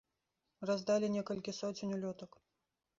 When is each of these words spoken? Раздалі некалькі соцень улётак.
Раздалі 0.69 1.11
некалькі 1.17 1.57
соцень 1.61 1.95
улётак. 1.99 2.31